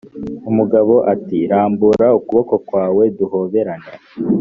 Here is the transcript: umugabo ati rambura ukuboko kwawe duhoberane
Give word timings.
umugabo 0.49 0.93
ati 1.13 1.37
rambura 1.51 2.07
ukuboko 2.19 2.55
kwawe 2.67 3.03
duhoberane 3.17 3.91